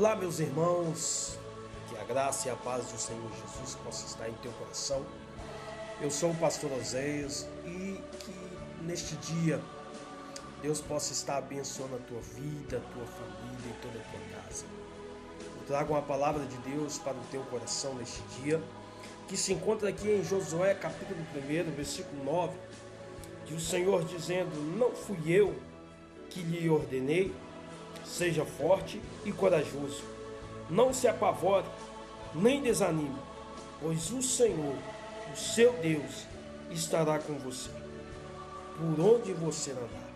Olá, 0.00 0.16
meus 0.16 0.40
irmãos, 0.40 1.38
que 1.86 1.98
a 1.98 2.04
graça 2.04 2.48
e 2.48 2.50
a 2.50 2.56
paz 2.56 2.86
do 2.86 2.98
Senhor 2.98 3.30
Jesus 3.32 3.74
possa 3.84 4.06
estar 4.06 4.30
em 4.30 4.32
teu 4.40 4.50
coração. 4.52 5.04
Eu 6.00 6.10
sou 6.10 6.30
o 6.30 6.36
pastor 6.36 6.72
Oséias 6.72 7.46
e 7.66 8.00
que 8.18 8.82
neste 8.82 9.14
dia 9.16 9.60
Deus 10.62 10.80
possa 10.80 11.12
estar 11.12 11.36
abençoando 11.36 11.96
a 11.96 11.98
tua 11.98 12.18
vida, 12.34 12.78
a 12.78 12.94
tua 12.94 13.04
família 13.04 13.68
e 13.68 13.82
toda 13.82 13.98
a 13.98 14.02
tua 14.10 14.42
casa. 14.42 14.64
Eu 15.58 15.66
trago 15.66 15.92
uma 15.92 16.00
palavra 16.00 16.46
de 16.46 16.56
Deus 16.70 16.96
para 16.96 17.12
o 17.12 17.24
teu 17.30 17.42
coração 17.42 17.94
neste 17.96 18.22
dia, 18.40 18.58
que 19.28 19.36
se 19.36 19.52
encontra 19.52 19.90
aqui 19.90 20.10
em 20.10 20.24
Josué 20.24 20.72
capítulo 20.76 21.20
1, 21.36 21.72
versículo 21.72 22.24
9, 22.24 22.54
que 23.44 23.52
o 23.52 23.60
Senhor 23.60 24.02
dizendo: 24.04 24.78
Não 24.78 24.92
fui 24.92 25.18
eu 25.26 25.54
que 26.30 26.40
lhe 26.40 26.70
ordenei, 26.70 27.34
Seja 28.04 28.44
forte 28.44 29.00
e 29.24 29.32
corajoso. 29.32 30.02
Não 30.68 30.92
se 30.92 31.08
apavore, 31.08 31.66
nem 32.34 32.62
desanime, 32.62 33.18
pois 33.80 34.10
o 34.10 34.22
Senhor, 34.22 34.76
o 35.32 35.36
seu 35.36 35.72
Deus, 35.74 36.26
estará 36.70 37.18
com 37.18 37.34
você, 37.38 37.70
por 38.76 39.00
onde 39.04 39.32
você 39.32 39.72
andar. 39.72 40.10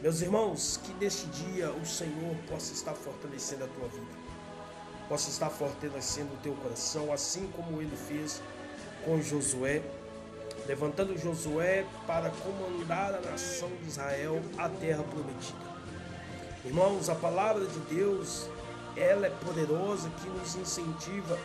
Meus 0.00 0.20
irmãos, 0.20 0.78
que 0.84 0.92
neste 0.94 1.26
dia 1.26 1.70
o 1.70 1.86
Senhor 1.86 2.36
possa 2.48 2.72
estar 2.72 2.94
fortalecendo 2.94 3.64
a 3.64 3.68
tua 3.68 3.88
vida, 3.88 4.06
possa 5.08 5.30
estar 5.30 5.50
fortalecendo 5.50 6.32
o 6.34 6.38
teu 6.42 6.54
coração, 6.54 7.12
assim 7.12 7.50
como 7.56 7.80
ele 7.80 7.96
fez 7.96 8.42
com 9.04 9.20
Josué, 9.20 9.82
levantando 10.66 11.18
Josué 11.18 11.86
para 12.06 12.30
comandar 12.30 13.14
a 13.14 13.20
nação 13.20 13.68
de 13.82 13.88
Israel 13.88 14.40
à 14.58 14.68
terra 14.68 15.02
prometida. 15.02 15.75
Irmãos, 16.66 17.08
a 17.08 17.14
palavra 17.14 17.64
de 17.64 17.78
Deus, 17.94 18.48
ela 18.96 19.28
é 19.28 19.30
poderosa 19.30 20.10
que 20.20 20.28
nos 20.28 20.56
incentiva 20.56 21.38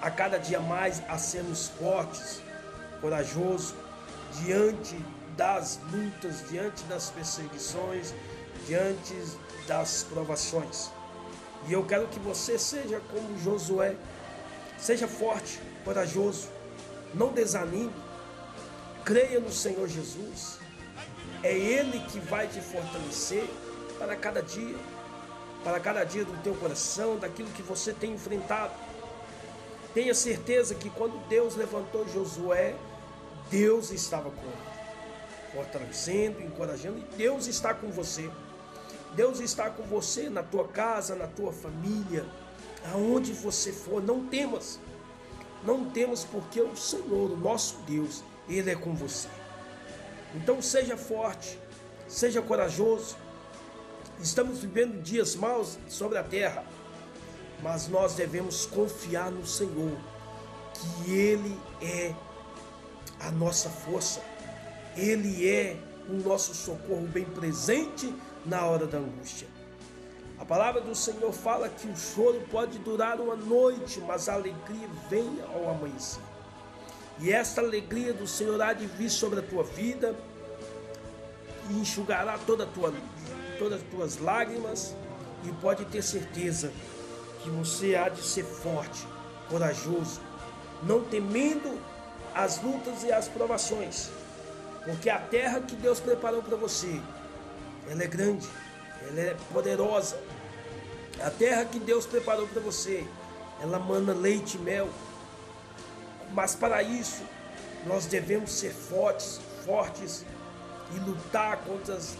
a 0.00 0.10
cada 0.10 0.38
dia 0.38 0.58
mais 0.60 1.02
a 1.10 1.18
sermos 1.18 1.68
fortes, 1.68 2.40
corajosos 3.02 3.74
diante 4.42 4.96
das 5.36 5.78
lutas, 5.92 6.48
diante 6.48 6.82
das 6.84 7.10
perseguições, 7.10 8.14
diante 8.66 9.14
das 9.66 10.04
provações. 10.04 10.90
E 11.66 11.74
eu 11.74 11.84
quero 11.84 12.08
que 12.08 12.18
você 12.18 12.58
seja 12.58 13.02
como 13.12 13.38
Josué, 13.38 13.94
seja 14.78 15.06
forte, 15.06 15.60
corajoso, 15.84 16.48
não 17.12 17.30
desanime, 17.30 17.92
creia 19.04 19.38
no 19.38 19.52
Senhor 19.52 19.86
Jesus. 19.86 20.58
É 21.42 21.52
Ele 21.52 22.00
que 22.06 22.18
vai 22.20 22.48
te 22.48 22.62
fortalecer 22.62 23.46
para 23.98 24.16
cada 24.16 24.42
dia, 24.42 24.76
para 25.64 25.80
cada 25.80 26.04
dia 26.04 26.24
do 26.24 26.42
teu 26.42 26.54
coração, 26.54 27.16
daquilo 27.16 27.50
que 27.50 27.62
você 27.62 27.92
tem 27.92 28.12
enfrentado. 28.12 28.72
Tenha 29.92 30.14
certeza 30.14 30.74
que 30.74 30.90
quando 30.90 31.18
Deus 31.28 31.56
levantou 31.56 32.06
Josué, 32.08 32.74
Deus 33.50 33.90
estava 33.90 34.30
com 34.30 34.42
ele, 34.42 35.52
fortalecendo, 35.52 36.42
encorajando, 36.42 36.98
e 36.98 37.16
Deus 37.16 37.46
está 37.46 37.74
com 37.74 37.90
você. 37.90 38.30
Deus 39.14 39.40
está 39.40 39.70
com 39.70 39.82
você 39.84 40.28
na 40.28 40.42
tua 40.42 40.68
casa, 40.68 41.14
na 41.14 41.26
tua 41.26 41.52
família, 41.52 42.26
aonde 42.92 43.32
você 43.32 43.72
for, 43.72 44.02
não 44.02 44.26
temas. 44.26 44.78
Não 45.64 45.90
temas 45.90 46.24
porque 46.24 46.60
o 46.60 46.76
Senhor, 46.76 47.32
o 47.32 47.36
nosso 47.36 47.78
Deus, 47.86 48.22
ele 48.48 48.70
é 48.70 48.76
com 48.76 48.94
você. 48.94 49.28
Então 50.34 50.60
seja 50.60 50.96
forte, 50.96 51.58
seja 52.06 52.40
corajoso, 52.40 53.16
Estamos 54.20 54.58
vivendo 54.58 55.00
dias 55.00 55.36
maus 55.36 55.78
sobre 55.88 56.18
a 56.18 56.24
terra, 56.24 56.64
mas 57.62 57.86
nós 57.86 58.14
devemos 58.14 58.66
confiar 58.66 59.30
no 59.30 59.46
Senhor, 59.46 59.96
que 60.74 61.12
Ele 61.12 61.58
é 61.80 62.12
a 63.20 63.30
nossa 63.30 63.70
força, 63.70 64.20
Ele 64.96 65.48
é 65.48 65.76
o 66.08 66.14
nosso 66.14 66.52
socorro 66.52 67.06
bem 67.06 67.24
presente 67.26 68.12
na 68.44 68.64
hora 68.66 68.86
da 68.88 68.98
angústia. 68.98 69.46
A 70.36 70.44
palavra 70.44 70.80
do 70.80 70.96
Senhor 70.96 71.32
fala 71.32 71.68
que 71.68 71.86
o 71.86 71.96
choro 71.96 72.40
pode 72.50 72.78
durar 72.80 73.20
uma 73.20 73.36
noite, 73.36 74.00
mas 74.00 74.28
a 74.28 74.34
alegria 74.34 74.88
vem 75.08 75.40
ao 75.52 75.70
amanhecer. 75.70 76.22
E 77.20 77.32
esta 77.32 77.60
alegria 77.60 78.12
do 78.12 78.26
Senhor 78.26 78.60
há 78.60 78.72
de 78.72 78.86
vir 78.86 79.10
sobre 79.10 79.40
a 79.40 79.42
tua 79.42 79.62
vida 79.62 80.14
e 81.70 81.74
enxugará 81.74 82.38
toda 82.38 82.64
a 82.64 82.66
tua 82.66 82.92
todas 83.58 83.80
as 83.80 83.88
tuas 83.88 84.18
lágrimas 84.18 84.94
e 85.44 85.52
pode 85.60 85.84
ter 85.86 86.02
certeza 86.02 86.72
que 87.42 87.50
você 87.50 87.94
há 87.94 88.08
de 88.08 88.22
ser 88.22 88.44
forte, 88.44 89.06
corajoso, 89.48 90.20
não 90.82 91.02
temendo 91.04 91.78
as 92.34 92.62
lutas 92.62 93.02
e 93.02 93.12
as 93.12 93.28
provações, 93.28 94.10
porque 94.84 95.10
a 95.10 95.18
terra 95.18 95.60
que 95.60 95.76
Deus 95.76 96.00
preparou 96.00 96.42
para 96.42 96.56
você, 96.56 97.00
ela 97.90 98.02
é 98.02 98.06
grande, 98.06 98.48
ela 99.06 99.20
é 99.20 99.36
poderosa. 99.52 100.18
A 101.20 101.30
terra 101.30 101.64
que 101.64 101.80
Deus 101.80 102.06
preparou 102.06 102.46
para 102.46 102.60
você, 102.60 103.06
ela 103.60 103.78
mana 103.78 104.12
leite 104.12 104.56
e 104.56 104.60
mel. 104.60 104.88
Mas 106.32 106.54
para 106.54 106.82
isso, 106.82 107.22
nós 107.86 108.06
devemos 108.06 108.52
ser 108.52 108.72
fortes, 108.72 109.40
fortes 109.64 110.24
e 110.94 110.98
lutar 111.00 111.58
contra 111.58 111.94
as 111.94 112.16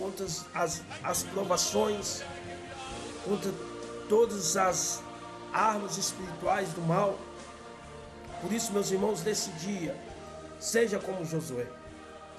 contra 0.00 0.24
as, 0.54 0.82
as 1.04 1.22
provações, 1.24 2.22
contra 3.22 3.52
todas 4.08 4.56
as 4.56 5.02
armas 5.52 5.98
espirituais 5.98 6.70
do 6.70 6.80
mal. 6.80 7.18
Por 8.40 8.50
isso, 8.50 8.72
meus 8.72 8.90
irmãos, 8.90 9.22
nesse 9.22 9.50
dia, 9.52 9.94
seja 10.58 10.98
como 10.98 11.22
Josué, 11.24 11.66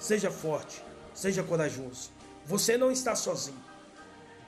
seja 0.00 0.30
forte, 0.30 0.82
seja 1.14 1.44
corajoso. 1.44 2.10
Você 2.46 2.76
não 2.76 2.90
está 2.90 3.14
sozinho. 3.14 3.62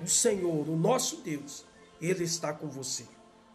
O 0.03 0.09
Senhor, 0.09 0.69
o 0.69 0.77
nosso 0.77 1.19
Deus, 1.19 1.65
Ele 2.03 2.25
está 2.25 2.53
com 2.53 2.67
você. 2.67 3.07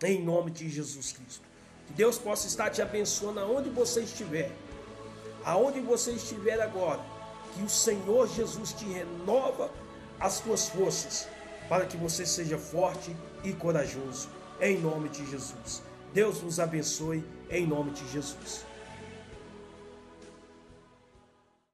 Em 0.01 0.23
nome 0.23 0.49
de 0.49 0.69
Jesus 0.69 1.11
Cristo. 1.11 1.43
Que 1.87 1.91
Deus 1.91 2.17
possa 2.17 2.47
estar 2.47 2.69
te 2.69 2.81
abençoando 2.81 3.41
aonde 3.41 3.69
você 3.69 3.99
estiver. 3.99 4.55
Aonde 5.43 5.81
você 5.81 6.11
estiver 6.13 6.61
agora 6.61 7.18
que 7.53 7.63
o 7.63 7.69
Senhor 7.69 8.27
Jesus 8.27 8.73
te 8.73 8.85
renova 8.85 9.71
as 10.19 10.39
tuas 10.39 10.69
forças, 10.69 11.27
para 11.67 11.85
que 11.85 11.97
você 11.97 12.25
seja 12.25 12.57
forte 12.57 13.15
e 13.43 13.53
corajoso, 13.53 14.29
em 14.59 14.79
nome 14.79 15.09
de 15.09 15.25
Jesus. 15.29 15.81
Deus 16.13 16.41
nos 16.41 16.59
abençoe, 16.59 17.23
em 17.49 17.65
nome 17.65 17.91
de 17.91 18.07
Jesus. 18.11 18.65